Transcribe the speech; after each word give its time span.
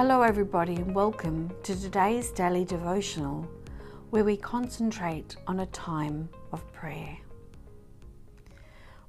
Hello, 0.00 0.22
everybody, 0.22 0.76
and 0.76 0.94
welcome 0.94 1.50
to 1.64 1.74
today's 1.74 2.30
daily 2.30 2.64
devotional 2.64 3.48
where 4.10 4.22
we 4.22 4.36
concentrate 4.36 5.34
on 5.48 5.58
a 5.58 5.66
time 5.66 6.28
of 6.52 6.72
prayer. 6.72 7.18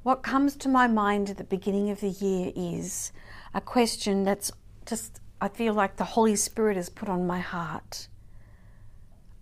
What 0.02 0.24
comes 0.24 0.56
to 0.56 0.68
my 0.68 0.88
mind 0.88 1.30
at 1.30 1.38
the 1.38 1.44
beginning 1.44 1.92
of 1.92 2.00
the 2.00 2.10
year 2.10 2.52
is 2.56 3.12
a 3.54 3.62
question 3.62 4.24
that's 4.24 4.52
just, 4.88 5.22
I 5.40 5.50
feel 5.50 5.76
like 5.76 5.98
the 5.98 6.06
Holy 6.06 6.36
Spirit 6.36 6.76
has 6.76 6.90
put 6.90 7.08
on 7.08 7.28
my 7.28 7.40
heart. 7.40 8.08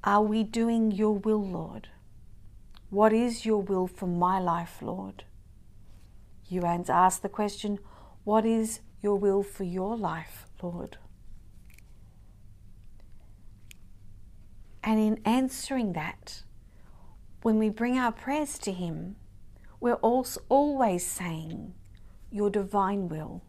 Are 0.03 0.23
we 0.23 0.43
doing 0.43 0.91
your 0.91 1.13
will, 1.13 1.47
Lord? 1.47 1.87
What 2.89 3.13
is 3.13 3.45
your 3.45 3.61
will 3.61 3.87
for 3.87 4.07
my 4.07 4.37
life, 4.37 4.81
Lord? 4.81 5.23
You 6.49 6.63
ask 6.63 7.21
the 7.21 7.29
question, 7.29 7.79
What 8.25 8.45
is 8.45 8.81
your 8.99 9.15
will 9.15 9.43
for 9.43 9.63
your 9.63 9.95
life, 9.95 10.45
Lord? 10.61 10.97
And 14.87 15.01
in 15.01 15.19
answering 15.25 15.91
that, 15.93 16.43
when 17.41 17.59
we 17.59 17.67
bring 17.67 17.97
our 17.97 18.13
prayers 18.13 18.57
to 18.59 18.71
Him, 18.71 19.17
we're 19.81 19.95
also 19.95 20.39
always 20.47 21.05
saying, 21.05 21.73
Your 22.31 22.49
divine 22.49 23.09
will, 23.09 23.43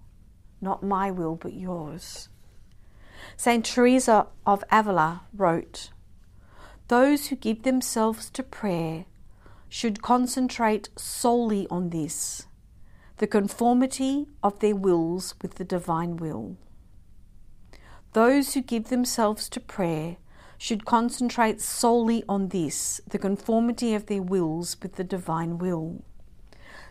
not 0.60 0.82
my 0.82 1.12
will, 1.12 1.36
but 1.36 1.52
yours. 1.52 2.28
St. 3.36 3.64
Teresa 3.64 4.26
of 4.44 4.64
Avila 4.72 5.22
wrote, 5.32 5.90
Those 6.88 7.28
who 7.28 7.36
give 7.36 7.62
themselves 7.62 8.30
to 8.30 8.42
prayer 8.42 9.04
should 9.68 10.02
concentrate 10.02 10.88
solely 10.96 11.68
on 11.70 11.90
this 11.90 12.48
the 13.18 13.28
conformity 13.28 14.26
of 14.42 14.58
their 14.58 14.74
wills 14.74 15.36
with 15.40 15.54
the 15.54 15.64
divine 15.64 16.16
will. 16.16 16.56
Those 18.12 18.54
who 18.54 18.60
give 18.60 18.88
themselves 18.88 19.48
to 19.50 19.60
prayer 19.60 20.16
should 20.58 20.84
concentrate 20.84 21.60
solely 21.60 22.24
on 22.28 22.48
this 22.48 23.00
the 23.08 23.18
conformity 23.18 23.94
of 23.94 24.06
their 24.06 24.22
wills 24.22 24.76
with 24.82 24.96
the 24.96 25.04
divine 25.04 25.56
will. 25.56 26.02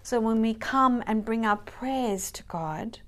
So 0.01 0.21
when 0.21 0.41
we 0.41 0.53
come 0.53 1.03
and 1.05 1.25
bring 1.25 1.45
our 1.45 1.57
prayers 1.57 2.31
to 2.31 2.43
God, 2.43 2.99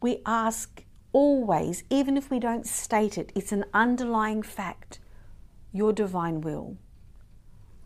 we 0.00 0.22
ask 0.24 0.84
always, 1.12 1.82
even 1.90 2.16
if 2.16 2.30
we 2.30 2.38
don't 2.38 2.66
state 2.66 3.18
it, 3.18 3.32
it's 3.34 3.50
an 3.50 3.64
underlying 3.74 4.42
fact 4.42 5.00
your 5.72 5.92
divine 5.92 6.40
will. 6.40 6.76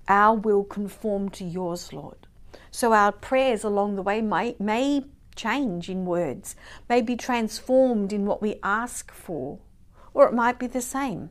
Our 0.07 0.37
will 0.37 0.65
conform 0.65 1.31
to 1.31 1.45
yours, 1.45 1.93
Lord. 1.93 2.27
So 2.71 2.93
our 2.93 3.13
prayers 3.13 3.65
along 3.65 3.97
the 3.97 4.03
way 4.03 4.21
may, 4.21 4.57
may 4.59 5.05
change 5.35 5.89
in 5.89 6.05
words, 6.05 6.55
may 6.89 7.01
be 7.01 7.17
transformed 7.17 8.13
in 8.13 8.27
what 8.27 8.43
we 8.43 8.57
ask 8.63 9.11
for, 9.11 9.59
or 10.13 10.29
it 10.29 10.35
might 10.35 10.59
be 10.59 10.67
the 10.67 10.83
same. 10.83 11.31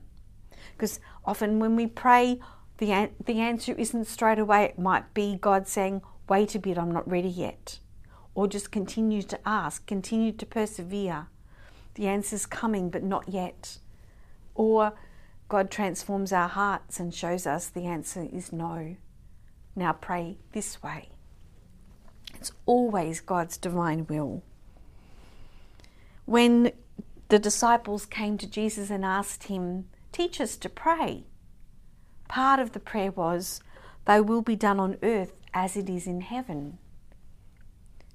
Because 0.71 0.99
often 1.25 1.59
when 1.59 1.75
we 1.75 1.87
pray, 1.87 2.39
the, 2.77 2.91
an- 2.91 3.15
the 3.23 3.39
answer 3.39 3.73
isn't 3.73 4.05
straight 4.05 4.39
away. 4.39 4.63
It 4.65 4.79
might 4.79 5.13
be 5.13 5.37
God 5.39 5.67
saying, 5.67 6.01
wait 6.27 6.55
a 6.55 6.59
bit, 6.59 6.77
I'm 6.77 6.91
not 6.91 7.09
ready 7.09 7.29
yet. 7.29 7.79
Or 8.35 8.47
just 8.47 8.71
continue 8.71 9.21
to 9.23 9.39
ask, 9.47 9.85
continue 9.85 10.31
to 10.31 10.45
persevere. 10.45 11.27
The 11.95 12.07
answer's 12.07 12.45
coming, 12.45 12.89
but 12.89 13.03
not 13.03 13.29
yet. 13.29 13.77
Or 14.55 14.93
God 15.49 15.69
transforms 15.69 16.33
our 16.33 16.47
hearts 16.47 16.99
and 16.99 17.13
shows 17.13 17.45
us 17.45 17.67
the 17.67 17.85
answer 17.85 18.27
is 18.31 18.51
no. 18.51 18.95
Now 19.75 19.93
pray 19.93 20.37
this 20.51 20.81
way. 20.81 21.09
It's 22.35 22.51
always 22.65 23.21
God's 23.21 23.57
divine 23.57 24.07
will. 24.07 24.43
When 26.25 26.71
the 27.29 27.39
disciples 27.39 28.05
came 28.05 28.37
to 28.39 28.47
Jesus 28.47 28.89
and 28.89 29.05
asked 29.05 29.43
him, 29.43 29.85
Teach 30.13 30.39
us 30.39 30.55
to 30.57 30.69
pray. 30.69 31.25
Part 32.29 32.59
of 32.59 32.71
the 32.71 32.79
prayer 32.79 33.11
was, 33.11 33.61
Thy 34.05 34.21
will 34.21 34.43
be 34.43 34.55
done 34.55 34.79
on 34.79 34.97
earth 35.01 35.33
as 35.53 35.75
it 35.75 35.89
is 35.89 36.07
in 36.07 36.21
heaven. 36.21 36.77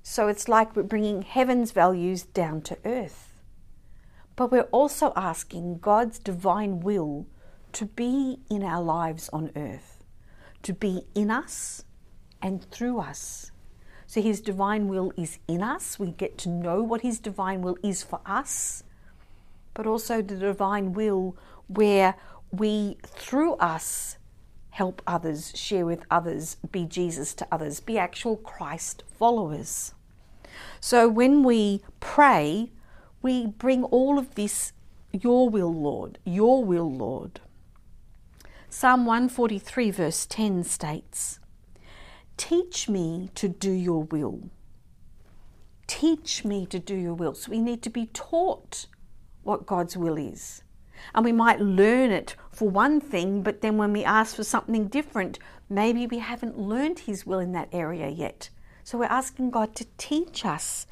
So 0.02 0.28
it's 0.28 0.48
like 0.48 0.74
we're 0.74 0.84
bringing 0.84 1.22
heaven's 1.22 1.72
values 1.72 2.22
down 2.22 2.62
to 2.62 2.78
earth. 2.84 3.32
But 4.36 4.52
we're 4.52 4.70
also 4.70 5.12
asking 5.16 5.80
God's 5.80 6.20
divine 6.20 6.80
will 6.80 7.26
to 7.72 7.86
be 7.86 8.38
in 8.48 8.62
our 8.62 8.82
lives 8.82 9.28
on 9.32 9.50
earth, 9.56 10.04
to 10.62 10.72
be 10.72 11.02
in 11.16 11.32
us 11.32 11.84
and 12.40 12.64
through 12.70 13.00
us. 13.00 13.50
So 14.06 14.22
His 14.22 14.40
divine 14.40 14.86
will 14.86 15.12
is 15.16 15.40
in 15.48 15.62
us. 15.62 15.98
We 15.98 16.12
get 16.12 16.38
to 16.38 16.48
know 16.48 16.80
what 16.80 17.00
His 17.00 17.18
divine 17.18 17.60
will 17.60 17.76
is 17.82 18.04
for 18.04 18.20
us, 18.24 18.84
but 19.74 19.86
also 19.86 20.22
the 20.22 20.36
divine 20.36 20.92
will 20.92 21.36
where 21.68 22.14
we, 22.50 22.98
through 23.04 23.54
us, 23.54 24.16
help 24.70 25.02
others, 25.06 25.52
share 25.56 25.86
with 25.86 26.04
others, 26.10 26.56
be 26.70 26.84
Jesus 26.84 27.34
to 27.34 27.46
others, 27.50 27.80
be 27.80 27.98
actual 27.98 28.36
Christ 28.36 29.02
followers. 29.18 29.94
So 30.80 31.08
when 31.08 31.42
we 31.42 31.82
pray, 32.00 32.70
we 33.22 33.46
bring 33.46 33.84
all 33.84 34.18
of 34.18 34.34
this, 34.34 34.72
Your 35.12 35.48
will, 35.48 35.72
Lord, 35.72 36.18
Your 36.24 36.64
will, 36.64 36.90
Lord. 36.92 37.40
Psalm 38.70 39.06
143, 39.06 39.90
verse 39.90 40.26
10 40.26 40.62
states, 40.64 41.40
Teach 42.36 42.88
me 42.88 43.30
to 43.34 43.48
do 43.48 43.70
your 43.70 44.04
will. 44.04 44.50
Teach 45.86 46.44
me 46.44 46.66
to 46.66 46.78
do 46.78 46.94
your 46.94 47.14
will. 47.14 47.34
So 47.34 47.50
we 47.50 47.60
need 47.60 47.82
to 47.82 47.90
be 47.90 48.06
taught 48.06 48.86
what 49.42 49.66
God's 49.66 49.96
will 49.96 50.16
is. 50.16 50.62
And 51.14 51.24
we 51.24 51.32
might 51.32 51.60
learn 51.60 52.10
it 52.10 52.36
for 52.50 52.68
one 52.68 53.00
thing, 53.00 53.42
but 53.42 53.60
then 53.60 53.76
when 53.76 53.92
we 53.92 54.04
ask 54.04 54.36
for 54.36 54.44
something 54.44 54.88
different, 54.88 55.38
maybe 55.68 56.06
we 56.06 56.18
haven't 56.18 56.58
learned 56.58 57.00
His 57.00 57.26
will 57.26 57.38
in 57.38 57.52
that 57.52 57.68
area 57.72 58.08
yet. 58.08 58.50
So 58.84 58.98
we're 58.98 59.04
asking 59.04 59.50
God 59.50 59.74
to 59.76 59.86
teach 59.96 60.44
us 60.44 60.86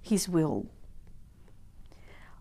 His 0.00 0.28
will. 0.28 0.66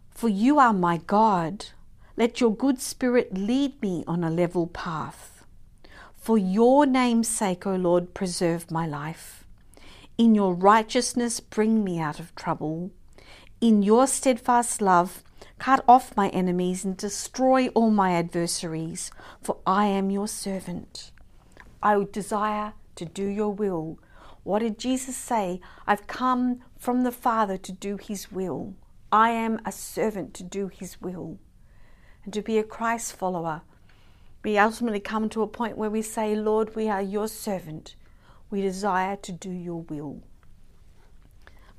For 0.09 0.29
you 0.29 0.57
are 0.59 0.73
my 0.73 0.97
God. 0.97 1.67
Let 2.15 2.41
your 2.41 2.55
good 2.55 2.81
spirit 2.81 3.37
lead 3.37 3.79
me 3.81 4.03
on 4.07 4.23
a 4.23 4.31
level 4.31 4.65
path. 4.65 5.45
For 6.15 6.37
your 6.37 6.85
name's 6.85 7.27
sake, 7.27 7.67
O 7.67 7.75
Lord, 7.75 8.13
preserve 8.13 8.71
my 8.71 8.87
life. 8.87 9.45
In 10.17 10.33
your 10.33 10.55
righteousness, 10.55 11.39
bring 11.39 11.83
me 11.83 11.99
out 11.99 12.19
of 12.19 12.33
trouble. 12.33 12.89
In 13.61 13.83
your 13.83 14.07
steadfast 14.07 14.81
love, 14.81 15.23
Cut 15.59 15.83
off 15.87 16.15
my 16.15 16.29
enemies 16.29 16.85
and 16.85 16.95
destroy 16.95 17.67
all 17.69 17.89
my 17.89 18.11
adversaries, 18.11 19.11
for 19.41 19.57
I 19.65 19.87
am 19.87 20.11
your 20.11 20.27
servant. 20.27 21.11
I 21.81 22.03
desire 22.11 22.73
to 22.95 23.05
do 23.05 23.25
your 23.25 23.49
will. 23.49 23.99
What 24.43 24.59
did 24.59 24.77
Jesus 24.77 25.17
say? 25.17 25.59
I've 25.85 26.07
come 26.07 26.61
from 26.77 27.03
the 27.03 27.11
Father 27.11 27.57
to 27.57 27.71
do 27.71 27.97
his 27.97 28.31
will. 28.31 28.75
I 29.11 29.31
am 29.31 29.59
a 29.65 29.71
servant 29.71 30.33
to 30.35 30.43
do 30.43 30.67
his 30.67 31.01
will. 31.01 31.39
And 32.23 32.33
to 32.33 32.41
be 32.41 32.57
a 32.57 32.63
Christ 32.63 33.13
follower, 33.13 33.61
we 34.43 34.57
ultimately 34.57 34.99
come 34.99 35.27
to 35.29 35.41
a 35.41 35.47
point 35.47 35.77
where 35.77 35.89
we 35.89 36.01
say, 36.01 36.35
Lord, 36.35 36.75
we 36.75 36.87
are 36.87 37.01
your 37.01 37.27
servant. 37.27 37.95
We 38.49 38.61
desire 38.61 39.15
to 39.17 39.31
do 39.31 39.49
your 39.49 39.81
will. 39.81 40.23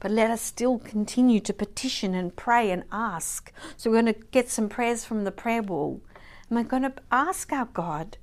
But 0.01 0.13
let 0.13 0.31
us 0.31 0.41
still 0.41 0.79
continue 0.79 1.41
to 1.41 1.53
petition 1.53 2.15
and 2.15 2.37
pray 2.37 2.71
and 2.71 2.85
ask. 2.93 3.53
So 3.77 3.91
we're 3.91 4.03
going 4.03 4.15
to 4.15 4.21
get 4.31 4.49
some 4.49 4.69
prayers 4.69 5.05
from 5.05 5.25
the 5.25 5.33
prayer 5.33 5.63
wall. 5.63 6.01
And 6.49 6.57
we're 6.57 6.65
going 6.65 6.83
to 6.85 6.95
ask 7.11 7.53
our 7.53 7.67
God 7.67 8.17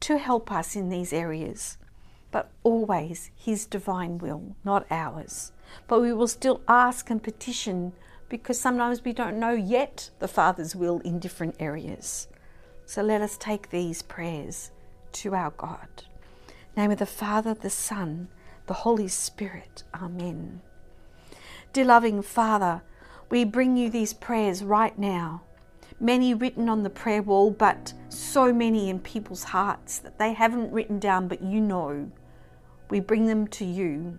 to 0.00 0.18
help 0.18 0.50
us 0.50 0.76
in 0.76 0.88
these 0.88 1.12
areas, 1.12 1.76
but 2.30 2.50
always 2.62 3.30
His 3.36 3.66
divine 3.66 4.18
will, 4.18 4.56
not 4.64 4.86
ours. 4.90 5.52
But 5.86 6.00
we 6.00 6.12
will 6.12 6.28
still 6.28 6.62
ask 6.68 7.10
and 7.10 7.22
petition 7.22 7.92
because 8.28 8.58
sometimes 8.58 9.04
we 9.04 9.12
don't 9.12 9.38
know 9.38 9.52
yet 9.52 10.10
the 10.20 10.28
Father's 10.28 10.74
will 10.74 11.00
in 11.00 11.18
different 11.18 11.56
areas. 11.58 12.28
So 12.86 13.02
let 13.02 13.20
us 13.20 13.36
take 13.36 13.70
these 13.70 14.02
prayers 14.02 14.70
to 15.12 15.34
our 15.34 15.50
God. 15.50 16.04
name 16.76 16.92
of 16.92 16.98
the 16.98 17.06
Father, 17.06 17.54
the 17.54 17.70
Son, 17.70 18.28
the 18.66 18.74
Holy 18.74 19.08
Spirit. 19.08 19.82
Amen. 19.94 20.60
Dear 21.72 21.84
loving 21.84 22.20
Father, 22.20 22.82
we 23.30 23.44
bring 23.44 23.76
you 23.76 23.90
these 23.90 24.12
prayers 24.12 24.64
right 24.64 24.98
now. 24.98 25.42
Many 26.00 26.34
written 26.34 26.68
on 26.68 26.82
the 26.82 26.90
prayer 26.90 27.22
wall, 27.22 27.52
but 27.52 27.92
so 28.08 28.52
many 28.52 28.90
in 28.90 28.98
people's 28.98 29.44
hearts 29.44 30.00
that 30.00 30.18
they 30.18 30.32
haven't 30.32 30.72
written 30.72 30.98
down, 30.98 31.28
but 31.28 31.44
you 31.44 31.60
know. 31.60 32.10
We 32.88 32.98
bring 32.98 33.26
them 33.26 33.46
to 33.48 33.64
you 33.64 34.18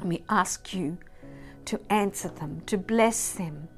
and 0.00 0.08
we 0.08 0.24
ask 0.28 0.74
you 0.74 0.98
to 1.66 1.80
answer 1.88 2.28
them, 2.28 2.62
to 2.66 2.76
bless 2.76 3.30
them. 3.30 3.68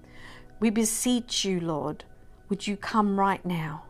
We 0.58 0.70
beseech 0.70 1.44
you, 1.44 1.60
Lord, 1.60 2.04
would 2.48 2.66
you 2.66 2.78
come 2.78 3.20
right 3.20 3.44
now? 3.44 3.84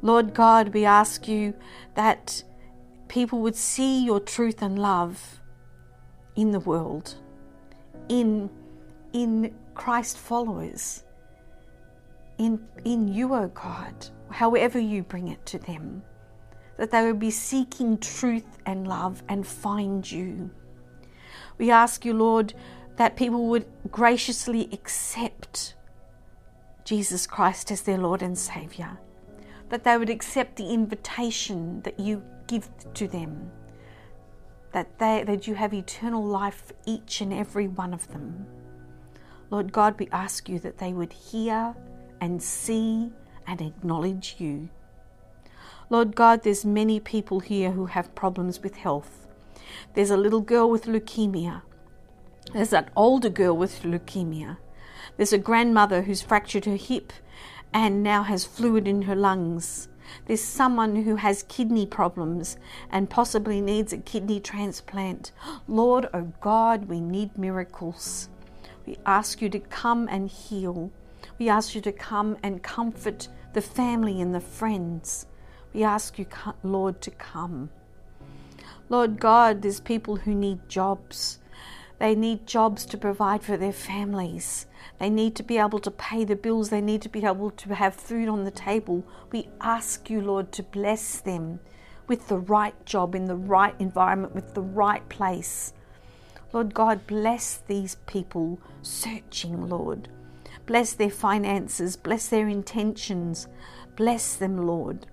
Lord 0.00 0.32
God, 0.32 0.72
we 0.72 0.86
ask 0.86 1.28
you 1.28 1.52
that 1.96 2.44
people 3.08 3.40
would 3.40 3.56
see 3.56 4.02
your 4.02 4.20
truth 4.20 4.62
and 4.62 4.78
love 4.78 5.38
in 6.34 6.52
the 6.52 6.60
world, 6.60 7.16
in 8.08 8.50
in 9.12 9.54
Christ 9.74 10.18
followers, 10.18 11.04
in, 12.38 12.60
in 12.84 13.08
you, 13.08 13.32
O 13.32 13.44
oh 13.44 13.48
God, 13.48 14.08
however 14.30 14.78
you 14.78 15.02
bring 15.02 15.28
it 15.28 15.46
to 15.46 15.58
them, 15.58 16.02
that 16.76 16.90
they 16.90 17.04
would 17.06 17.20
be 17.20 17.30
seeking 17.30 17.98
truth 17.98 18.58
and 18.66 18.86
love 18.86 19.22
and 19.28 19.46
find 19.46 20.10
you. 20.10 20.50
We 21.58 21.70
ask 21.70 22.04
you, 22.04 22.12
Lord, 22.12 22.54
that 22.96 23.16
people 23.16 23.46
would 23.48 23.66
graciously 23.90 24.68
accept 24.72 25.74
Jesus 26.84 27.26
Christ 27.26 27.70
as 27.70 27.82
their 27.82 27.98
Lord 27.98 28.22
and 28.22 28.36
Saviour, 28.36 28.98
that 29.68 29.84
they 29.84 29.96
would 29.96 30.10
accept 30.10 30.56
the 30.56 30.68
invitation 30.68 31.80
that 31.82 31.98
you 31.98 32.22
give 32.46 32.68
to 32.94 33.08
them, 33.08 33.50
that, 34.74 34.98
they, 34.98 35.22
that 35.22 35.46
you 35.46 35.54
have 35.54 35.72
eternal 35.72 36.24
life 36.24 36.64
for 36.66 36.74
each 36.84 37.20
and 37.20 37.32
every 37.32 37.68
one 37.68 37.94
of 37.94 38.08
them. 38.08 38.44
Lord 39.48 39.72
God, 39.72 39.94
we 40.00 40.08
ask 40.10 40.48
you 40.48 40.58
that 40.58 40.78
they 40.78 40.92
would 40.92 41.12
hear 41.12 41.76
and 42.20 42.42
see 42.42 43.12
and 43.46 43.60
acknowledge 43.60 44.34
you. 44.38 44.68
Lord 45.90 46.16
God, 46.16 46.42
there's 46.42 46.64
many 46.64 46.98
people 46.98 47.38
here 47.38 47.70
who 47.70 47.86
have 47.86 48.16
problems 48.16 48.64
with 48.64 48.74
health. 48.74 49.28
There's 49.94 50.10
a 50.10 50.16
little 50.16 50.40
girl 50.40 50.68
with 50.68 50.86
leukemia. 50.86 51.62
There's 52.52 52.72
an 52.72 52.90
older 52.96 53.30
girl 53.30 53.56
with 53.56 53.82
leukemia. 53.82 54.56
There's 55.16 55.32
a 55.32 55.38
grandmother 55.38 56.02
who's 56.02 56.20
fractured 56.20 56.64
her 56.64 56.76
hip 56.76 57.12
and 57.72 58.02
now 58.02 58.24
has 58.24 58.44
fluid 58.44 58.88
in 58.88 59.02
her 59.02 59.14
lungs. 59.14 59.88
There's 60.26 60.42
someone 60.42 60.96
who 60.96 61.16
has 61.16 61.44
kidney 61.44 61.86
problems 61.86 62.56
and 62.90 63.10
possibly 63.10 63.60
needs 63.60 63.92
a 63.92 63.98
kidney 63.98 64.40
transplant. 64.40 65.32
Lord, 65.68 66.08
oh 66.14 66.32
God, 66.40 66.86
we 66.86 67.00
need 67.00 67.38
miracles. 67.38 68.28
We 68.86 68.98
ask 69.06 69.40
you 69.40 69.48
to 69.50 69.60
come 69.60 70.08
and 70.10 70.28
heal. 70.28 70.90
We 71.38 71.48
ask 71.48 71.74
you 71.74 71.80
to 71.82 71.92
come 71.92 72.36
and 72.42 72.62
comfort 72.62 73.28
the 73.54 73.62
family 73.62 74.20
and 74.20 74.34
the 74.34 74.40
friends. 74.40 75.26
We 75.72 75.82
ask 75.82 76.18
you, 76.18 76.26
Lord, 76.62 77.00
to 77.02 77.10
come. 77.10 77.70
Lord 78.88 79.18
God, 79.18 79.62
there's 79.62 79.80
people 79.80 80.16
who 80.16 80.34
need 80.34 80.68
jobs. 80.68 81.38
They 81.98 82.14
need 82.14 82.46
jobs 82.46 82.84
to 82.86 82.98
provide 82.98 83.42
for 83.42 83.56
their 83.56 83.72
families. 83.72 84.66
They 84.98 85.10
need 85.10 85.34
to 85.36 85.42
be 85.42 85.58
able 85.58 85.78
to 85.80 85.90
pay 85.90 86.24
the 86.24 86.36
bills. 86.36 86.70
They 86.70 86.80
need 86.80 87.02
to 87.02 87.08
be 87.08 87.24
able 87.24 87.50
to 87.50 87.74
have 87.74 87.94
food 87.94 88.28
on 88.28 88.44
the 88.44 88.50
table. 88.50 89.04
We 89.32 89.48
ask 89.60 90.08
you, 90.08 90.20
Lord, 90.20 90.52
to 90.52 90.62
bless 90.62 91.20
them 91.20 91.60
with 92.06 92.28
the 92.28 92.38
right 92.38 92.84
job, 92.84 93.14
in 93.14 93.24
the 93.24 93.36
right 93.36 93.74
environment, 93.78 94.34
with 94.34 94.54
the 94.54 94.62
right 94.62 95.08
place. 95.08 95.72
Lord 96.52 96.74
God, 96.74 97.06
bless 97.06 97.56
these 97.66 97.96
people 98.06 98.60
searching, 98.82 99.68
Lord. 99.68 100.08
Bless 100.66 100.92
their 100.92 101.10
finances, 101.10 101.96
bless 101.96 102.28
their 102.28 102.48
intentions. 102.48 103.48
Bless 103.96 104.36
them, 104.36 104.66
Lord. 104.66 105.06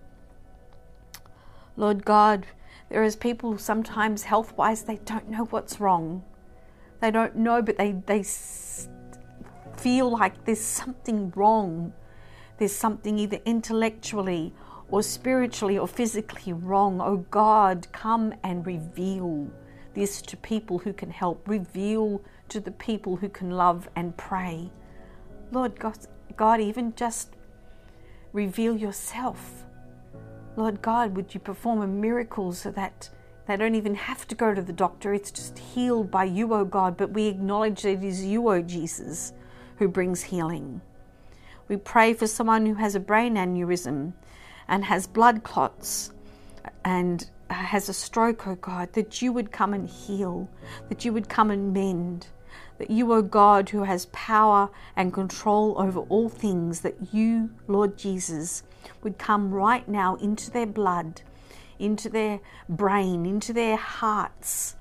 Lord 1.75 2.05
God, 2.05 2.47
there 2.89 3.03
is 3.03 3.15
people 3.15 3.57
sometimes 3.57 4.23
health 4.23 4.55
wise, 4.57 4.83
they 4.83 4.97
don't 4.97 5.29
know 5.29 5.45
what's 5.45 5.79
wrong. 5.79 6.23
They 6.99 7.11
don't 7.11 7.35
know, 7.35 7.61
but 7.61 7.77
they, 7.77 7.93
they 8.05 8.23
feel 9.81 10.09
like 10.09 10.45
there's 10.45 10.61
something 10.61 11.33
wrong. 11.35 11.91
There's 12.57 12.75
something 12.75 13.17
either 13.17 13.39
intellectually 13.45 14.53
or 14.89 15.01
spiritually 15.01 15.77
or 15.77 15.87
physically 15.87 16.53
wrong. 16.53 17.01
Oh 17.01 17.25
God, 17.31 17.87
come 17.91 18.33
and 18.43 18.65
reveal 18.65 19.49
this 19.93 20.21
to 20.21 20.37
people 20.37 20.77
who 20.77 20.93
can 20.93 21.09
help. 21.09 21.47
Reveal 21.47 22.21
to 22.49 22.59
the 22.59 22.71
people 22.71 23.15
who 23.15 23.29
can 23.29 23.51
love 23.51 23.89
and 23.95 24.15
pray. 24.15 24.71
Lord 25.51 25.79
God, 25.79 25.97
God 26.37 26.61
even 26.61 26.93
just 26.95 27.35
reveal 28.33 28.77
yourself. 28.77 29.65
Lord 30.55 30.81
God, 30.81 31.15
would 31.15 31.33
you 31.33 31.39
perform 31.39 31.81
a 31.81 31.87
miracle 31.87 32.53
so 32.53 32.71
that 32.71 33.09
they 33.47 33.57
don't 33.57 33.75
even 33.75 33.95
have 33.95 34.27
to 34.27 34.35
go 34.35 34.53
to 34.53 34.61
the 34.61 34.71
doctor. 34.71 35.13
It's 35.13 35.31
just 35.31 35.57
healed 35.57 36.11
by 36.11 36.25
you, 36.25 36.53
O 36.53 36.59
oh 36.59 36.65
God. 36.65 36.95
But 36.95 37.11
we 37.11 37.25
acknowledge 37.27 37.81
that 37.81 37.89
it 37.89 38.03
is 38.03 38.23
you, 38.23 38.47
O 38.47 38.53
oh 38.53 38.61
Jesus, 38.61 39.33
who 39.81 39.87
brings 39.87 40.21
healing. 40.21 40.79
We 41.67 41.75
pray 41.75 42.13
for 42.13 42.27
someone 42.27 42.67
who 42.67 42.75
has 42.75 42.93
a 42.93 42.99
brain 42.99 43.33
aneurysm 43.33 44.13
and 44.67 44.85
has 44.85 45.07
blood 45.07 45.41
clots 45.41 46.11
and 46.85 47.27
has 47.49 47.89
a 47.89 47.93
stroke, 47.93 48.45
oh 48.45 48.53
God, 48.53 48.93
that 48.93 49.23
you 49.23 49.33
would 49.33 49.51
come 49.51 49.73
and 49.73 49.89
heal, 49.89 50.47
that 50.89 51.03
you 51.03 51.11
would 51.13 51.29
come 51.29 51.49
and 51.49 51.73
mend, 51.73 52.27
that 52.77 52.91
you, 52.91 53.11
O 53.11 53.23
God, 53.23 53.69
who 53.69 53.83
has 53.85 54.05
power 54.11 54.69
and 54.95 55.11
control 55.11 55.73
over 55.81 56.01
all 56.01 56.29
things, 56.29 56.81
that 56.81 57.11
you, 57.11 57.49
Lord 57.67 57.97
Jesus, 57.97 58.61
would 59.01 59.17
come 59.17 59.51
right 59.51 59.87
now 59.87 60.13
into 60.17 60.51
their 60.51 60.67
blood 60.67 61.21
into 61.81 62.09
their 62.09 62.39
brain, 62.69 63.25
into 63.25 63.51
their 63.51 63.75
hearts, 63.75 64.75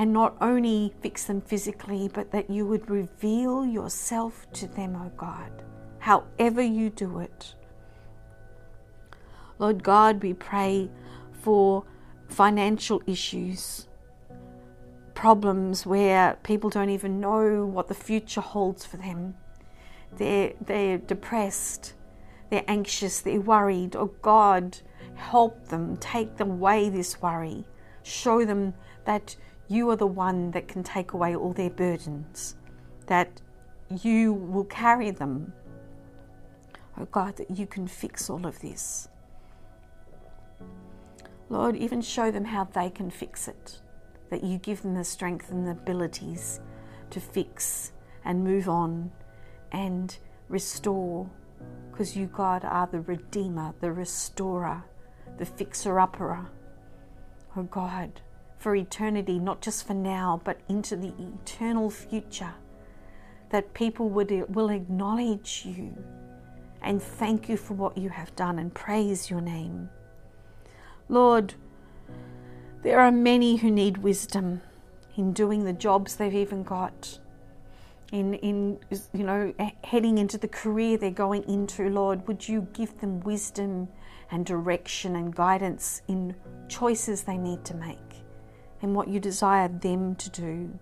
and 0.00 0.14
not 0.14 0.34
only 0.40 0.94
fix 1.02 1.24
them 1.24 1.42
physically, 1.42 2.08
but 2.08 2.30
that 2.30 2.48
you 2.48 2.64
would 2.64 2.88
reveal 2.88 3.66
yourself 3.66 4.46
to 4.50 4.66
them, 4.66 4.96
O 4.96 5.04
oh 5.04 5.12
God, 5.14 5.62
however 5.98 6.62
you 6.62 6.88
do 6.88 7.18
it. 7.18 7.54
Lord 9.58 9.82
God, 9.82 10.22
we 10.22 10.32
pray 10.32 10.90
for 11.42 11.84
financial 12.28 13.02
issues, 13.06 13.88
problems 15.12 15.84
where 15.84 16.38
people 16.44 16.70
don't 16.70 16.88
even 16.88 17.20
know 17.20 17.66
what 17.66 17.88
the 17.88 17.94
future 17.94 18.40
holds 18.40 18.86
for 18.86 18.96
them. 18.96 19.34
They're, 20.16 20.54
they're 20.62 20.96
depressed, 20.96 21.92
they're 22.48 22.64
anxious, 22.66 23.20
they're 23.20 23.38
worried. 23.38 23.96
Oh 23.96 24.14
God, 24.22 24.78
Help 25.20 25.68
them, 25.68 25.98
take 25.98 26.40
away 26.40 26.88
this 26.88 27.20
worry. 27.20 27.64
Show 28.02 28.46
them 28.46 28.72
that 29.04 29.36
you 29.70 29.88
are 29.88 29.96
the 29.96 30.06
one 30.06 30.50
that 30.50 30.68
can 30.68 30.82
take 30.82 31.12
away 31.12 31.34
all 31.34 31.52
their 31.52 31.70
burdens, 31.70 32.56
that 33.06 33.40
you 34.02 34.34
will 34.34 34.64
carry 34.64 35.10
them. 35.10 35.52
Oh 36.98 37.06
God, 37.06 37.36
that 37.36 37.56
you 37.56 37.66
can 37.66 37.86
fix 37.86 38.28
all 38.28 38.46
of 38.46 38.60
this. 38.60 39.08
Lord, 41.48 41.76
even 41.76 42.02
show 42.02 42.30
them 42.30 42.44
how 42.44 42.64
they 42.64 42.90
can 42.90 43.10
fix 43.10 43.48
it, 43.48 43.80
that 44.28 44.44
you 44.44 44.58
give 44.58 44.82
them 44.82 44.94
the 44.94 45.04
strength 45.04 45.50
and 45.50 45.66
the 45.66 45.72
abilities 45.72 46.60
to 47.10 47.20
fix 47.20 47.92
and 48.24 48.44
move 48.44 48.68
on 48.68 49.10
and 49.72 50.18
restore, 50.48 51.30
because 51.90 52.16
you, 52.16 52.26
God, 52.26 52.64
are 52.64 52.86
the 52.86 53.00
Redeemer, 53.00 53.72
the 53.80 53.92
Restorer 53.92 54.84
the 55.40 55.46
fixer 55.46 55.98
upper. 55.98 56.46
Oh 57.56 57.62
God, 57.62 58.20
for 58.60 58.76
eternity, 58.76 59.38
not 59.38 59.62
just 59.62 59.86
for 59.86 59.94
now, 59.94 60.40
but 60.44 60.60
into 60.68 60.94
the 60.94 61.14
eternal 61.18 61.88
future, 61.90 62.52
that 63.48 63.72
people 63.72 64.10
would, 64.10 64.54
will 64.54 64.68
acknowledge 64.68 65.62
you 65.64 65.96
and 66.82 67.02
thank 67.02 67.48
you 67.48 67.56
for 67.56 67.72
what 67.72 67.96
you 67.96 68.10
have 68.10 68.36
done 68.36 68.58
and 68.58 68.72
praise 68.74 69.30
your 69.30 69.40
name. 69.40 69.88
Lord, 71.08 71.54
there 72.82 73.00
are 73.00 73.10
many 73.10 73.56
who 73.56 73.70
need 73.70 73.96
wisdom 73.98 74.60
in 75.16 75.32
doing 75.32 75.64
the 75.64 75.72
jobs 75.72 76.16
they've 76.16 76.34
even 76.34 76.62
got, 76.62 77.18
in, 78.12 78.34
in 78.34 78.78
you 79.14 79.24
know, 79.24 79.54
heading 79.84 80.18
into 80.18 80.36
the 80.36 80.48
career 80.48 80.98
they're 80.98 81.10
going 81.10 81.44
into, 81.44 81.88
Lord. 81.88 82.28
Would 82.28 82.46
you 82.46 82.68
give 82.74 83.00
them 83.00 83.20
wisdom 83.20 83.88
and 84.30 84.44
direction 84.44 85.16
and 85.16 85.34
guidance 85.34 86.02
in 86.08 86.34
choices 86.68 87.22
they 87.22 87.38
need 87.38 87.64
to 87.64 87.74
make 87.74 88.09
and 88.82 88.94
what 88.94 89.08
you 89.08 89.20
desire 89.20 89.68
them 89.68 90.14
to 90.16 90.30
do. 90.30 90.78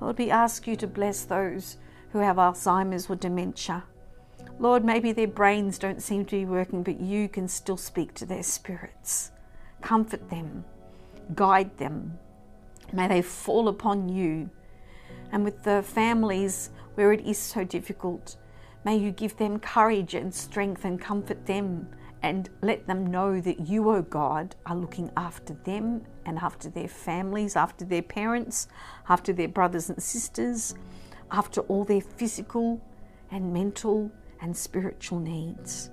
Lord, 0.00 0.18
we 0.18 0.30
ask 0.30 0.66
you 0.66 0.76
to 0.76 0.86
bless 0.86 1.24
those 1.24 1.76
who 2.10 2.18
have 2.18 2.36
Alzheimer's 2.36 3.08
or 3.08 3.16
dementia. 3.16 3.84
Lord, 4.58 4.84
maybe 4.84 5.12
their 5.12 5.26
brains 5.26 5.78
don't 5.78 6.02
seem 6.02 6.24
to 6.26 6.36
be 6.36 6.44
working, 6.44 6.82
but 6.82 7.00
you 7.00 7.28
can 7.28 7.48
still 7.48 7.76
speak 7.76 8.14
to 8.14 8.26
their 8.26 8.42
spirits. 8.42 9.30
Comfort 9.82 10.30
them, 10.30 10.64
guide 11.34 11.76
them. 11.78 12.18
May 12.92 13.08
they 13.08 13.22
fall 13.22 13.68
upon 13.68 14.08
you. 14.08 14.50
And 15.32 15.44
with 15.44 15.62
the 15.64 15.82
families 15.82 16.70
where 16.94 17.12
it 17.12 17.26
is 17.26 17.38
so 17.38 17.64
difficult, 17.64 18.36
may 18.84 18.96
you 18.96 19.10
give 19.10 19.36
them 19.36 19.58
courage 19.58 20.14
and 20.14 20.34
strength 20.34 20.84
and 20.84 21.00
comfort 21.00 21.46
them 21.46 21.88
and 22.22 22.48
let 22.62 22.86
them 22.86 23.06
know 23.06 23.40
that 23.40 23.68
you, 23.68 23.88
O 23.88 23.96
oh 23.96 24.02
God, 24.02 24.56
are 24.64 24.76
looking 24.76 25.10
after 25.16 25.54
them 25.64 26.02
and 26.24 26.38
after 26.38 26.68
their 26.68 26.88
families, 26.88 27.56
after 27.56 27.84
their 27.84 28.02
parents, 28.02 28.68
after 29.08 29.32
their 29.32 29.48
brothers 29.48 29.88
and 29.88 30.02
sisters, 30.02 30.74
after 31.30 31.60
all 31.62 31.84
their 31.84 32.00
physical 32.00 32.80
and 33.30 33.52
mental 33.52 34.10
and 34.40 34.56
spiritual 34.56 35.20
needs. 35.20 35.90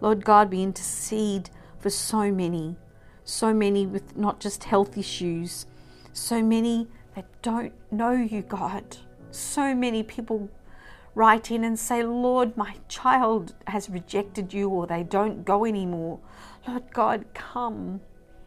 Lord 0.00 0.24
God, 0.24 0.50
we 0.50 0.62
intercede 0.62 1.50
for 1.78 1.90
so 1.90 2.32
many, 2.32 2.76
so 3.24 3.54
many 3.54 3.86
with 3.86 4.16
not 4.16 4.40
just 4.40 4.64
health 4.64 4.98
issues, 4.98 5.66
so 6.12 6.42
many 6.42 6.88
that 7.14 7.26
don't 7.42 7.72
know 7.90 8.12
you, 8.12 8.42
God. 8.42 8.96
So 9.30 9.74
many 9.74 10.02
people 10.02 10.50
write 11.14 11.50
in 11.50 11.64
and 11.64 11.78
say, 11.78 12.02
Lord, 12.02 12.56
my 12.56 12.76
child 12.88 13.54
has 13.66 13.90
rejected 13.90 14.52
you 14.52 14.68
or 14.68 14.86
they 14.86 15.02
don't 15.02 15.44
go 15.44 15.64
anymore. 15.64 16.18
Lord 16.66 16.84
God, 16.92 17.24
come, 17.34 18.00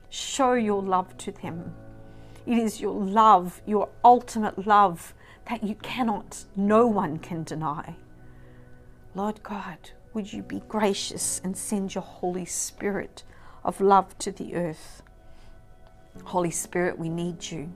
show 0.10 0.54
your 0.54 0.82
love 0.82 1.18
to 1.18 1.32
them. 1.32 1.74
It 2.46 2.58
is 2.58 2.80
your 2.80 2.94
love, 2.94 3.62
your 3.66 3.90
ultimate 4.04 4.68
love, 4.68 5.14
that 5.50 5.64
you 5.64 5.76
cannot, 5.76 6.46
no 6.56 6.88
one 6.88 7.18
can 7.18 7.44
deny. 7.44 7.96
Lord 9.14 9.42
God, 9.44 9.78
would 10.14 10.32
you 10.32 10.42
be 10.42 10.62
gracious 10.68 11.42
and 11.44 11.56
send 11.56 11.94
your 11.94 12.04
Holy 12.04 12.46
Spirit 12.46 13.24
of 13.64 13.82
love 13.82 14.18
to 14.20 14.32
the 14.32 14.56
earth? 14.56 15.02
Holy 16.24 16.52
Spirit, 16.52 16.98
we 16.98 17.10
need 17.10 17.52
you. 17.52 17.72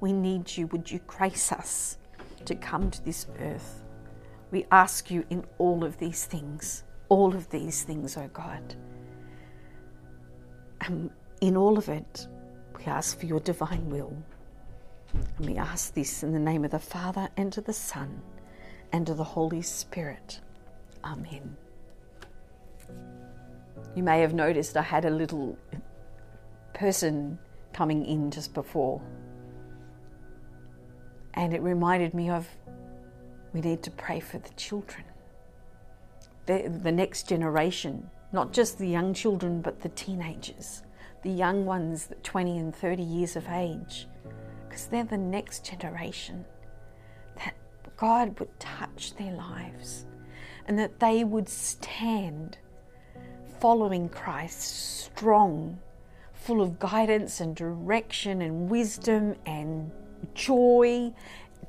We 0.00 0.12
need 0.12 0.56
you. 0.56 0.66
Would 0.68 0.90
you 0.90 1.00
grace 1.06 1.52
us 1.52 1.98
to 2.44 2.54
come 2.54 2.90
to 2.90 3.04
this 3.04 3.26
earth? 3.38 3.81
We 4.52 4.66
ask 4.70 5.10
you 5.10 5.24
in 5.30 5.44
all 5.56 5.82
of 5.82 5.98
these 5.98 6.26
things, 6.26 6.84
all 7.08 7.34
of 7.34 7.48
these 7.48 7.82
things, 7.82 8.16
O 8.18 8.22
oh 8.22 8.28
God. 8.28 8.76
And 10.82 11.10
in 11.40 11.56
all 11.56 11.78
of 11.78 11.88
it, 11.88 12.28
we 12.78 12.84
ask 12.84 13.18
for 13.18 13.24
your 13.24 13.40
divine 13.40 13.88
will. 13.88 14.14
And 15.38 15.46
we 15.46 15.56
ask 15.56 15.94
this 15.94 16.22
in 16.22 16.32
the 16.32 16.38
name 16.38 16.66
of 16.66 16.70
the 16.70 16.78
Father, 16.78 17.30
and 17.36 17.56
of 17.56 17.64
the 17.64 17.72
Son, 17.72 18.20
and 18.92 19.08
of 19.08 19.16
the 19.16 19.24
Holy 19.24 19.62
Spirit. 19.62 20.40
Amen. 21.02 21.56
You 23.94 24.02
may 24.02 24.20
have 24.20 24.34
noticed 24.34 24.76
I 24.76 24.82
had 24.82 25.06
a 25.06 25.10
little 25.10 25.56
person 26.74 27.38
coming 27.72 28.04
in 28.04 28.30
just 28.30 28.52
before. 28.52 29.00
And 31.34 31.54
it 31.54 31.62
reminded 31.62 32.12
me 32.12 32.28
of 32.28 32.46
we 33.52 33.60
need 33.60 33.82
to 33.82 33.90
pray 33.90 34.20
for 34.20 34.38
the 34.38 34.50
children, 34.50 35.04
the, 36.46 36.72
the 36.82 36.92
next 36.92 37.28
generation, 37.28 38.10
not 38.32 38.52
just 38.52 38.78
the 38.78 38.88
young 38.88 39.12
children, 39.12 39.60
but 39.60 39.80
the 39.80 39.90
teenagers, 39.90 40.82
the 41.22 41.30
young 41.30 41.64
ones, 41.64 42.08
20 42.22 42.58
and 42.58 42.74
30 42.74 43.02
years 43.02 43.36
of 43.36 43.46
age, 43.48 44.06
because 44.68 44.86
they're 44.86 45.04
the 45.04 45.18
next 45.18 45.64
generation. 45.64 46.44
That 47.36 47.54
God 47.96 48.38
would 48.40 48.58
touch 48.58 49.14
their 49.16 49.32
lives 49.32 50.06
and 50.66 50.78
that 50.78 51.00
they 51.00 51.24
would 51.24 51.48
stand 51.48 52.58
following 53.60 54.08
Christ 54.08 55.04
strong, 55.04 55.78
full 56.32 56.60
of 56.60 56.78
guidance 56.78 57.40
and 57.40 57.54
direction 57.54 58.42
and 58.42 58.68
wisdom 58.68 59.36
and 59.46 59.90
joy 60.34 61.12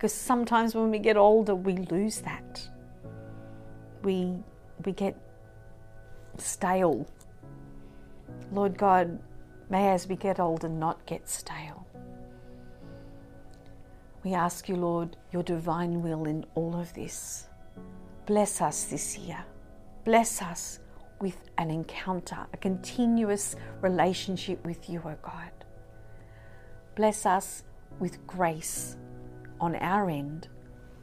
because 0.04 0.14
sometimes 0.14 0.76
when 0.76 0.92
we 0.92 1.00
get 1.00 1.16
older, 1.16 1.56
we 1.56 1.78
lose 1.78 2.20
that. 2.20 2.68
We, 4.04 4.44
we 4.84 4.92
get 4.92 5.16
stale. 6.38 7.08
Lord 8.52 8.78
God, 8.78 9.18
may 9.70 9.92
as 9.92 10.06
we 10.06 10.18
get 10.18 10.42
older 10.42 10.68
not 10.68 11.06
get 11.06 11.30
stale. 11.30 11.88
We 14.26 14.34
ask 14.34 14.68
you, 14.68 14.76
Lord, 14.76 15.16
your 15.32 15.42
divine 15.42 16.02
will 16.02 16.26
in 16.26 16.46
all 16.54 16.76
of 16.76 16.94
this. 16.94 17.48
Bless 18.26 18.60
us 18.60 18.84
this 18.84 19.18
year. 19.18 19.46
Bless 20.04 20.42
us 20.42 20.80
with 21.22 21.38
an 21.58 21.72
encounter, 21.72 22.46
a 22.52 22.58
continuous 22.58 23.56
relationship 23.80 24.66
with 24.66 24.90
you, 24.90 25.02
O 25.06 25.12
oh 25.12 25.16
God. 25.22 25.52
Bless 26.94 27.26
us 27.26 27.64
with 28.00 28.28
grace 28.28 28.98
on 29.64 29.78
our 29.78 30.10
end 30.10 30.50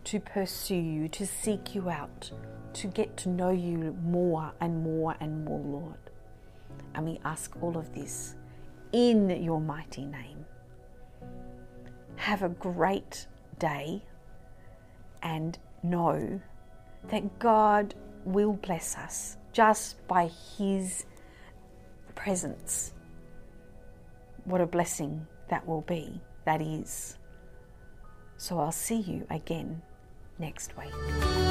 to 0.04 0.20
pursue 0.20 0.74
you, 0.74 1.08
to 1.08 1.26
seek 1.26 1.74
you 1.74 1.88
out, 1.88 2.30
to 2.74 2.88
get 2.88 3.16
to 3.16 3.30
know 3.30 3.50
you 3.50 3.96
more 4.02 4.52
and 4.60 4.82
more 4.82 5.16
and 5.18 5.46
more, 5.46 5.60
Lord. 5.60 6.10
And 6.94 7.06
we 7.06 7.18
ask 7.24 7.56
all 7.62 7.78
of 7.78 7.94
this 7.94 8.36
in 8.92 9.30
your 9.42 9.62
mighty 9.62 10.04
name. 10.04 10.44
Have 12.16 12.42
a 12.42 12.50
great 12.50 13.26
day 13.58 14.04
and 15.22 15.58
know 15.82 16.38
that 17.08 17.38
God 17.38 17.94
will 18.26 18.52
bless 18.52 18.94
us 18.94 19.38
just 19.54 20.06
by 20.06 20.28
His 20.58 21.06
presence. 22.14 22.92
What 24.44 24.60
a 24.60 24.66
blessing 24.66 25.26
that 25.48 25.66
will 25.66 25.80
be, 25.80 26.20
that 26.44 26.60
is. 26.60 27.16
So 28.40 28.58
I'll 28.58 28.72
see 28.72 28.96
you 28.96 29.26
again 29.28 29.82
next 30.38 30.72
week. 30.78 31.49